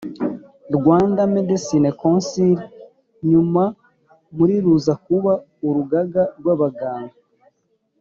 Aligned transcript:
Rwanda 0.77 1.21
Medical 1.35 1.83
Council 2.01 2.53
nyuma 3.29 3.63
muri 4.35 4.55
ruza 4.63 4.93
kuba 5.05 5.31
Urugaga 5.67 6.23
rw 6.39 6.47
Abaganga 6.55 7.17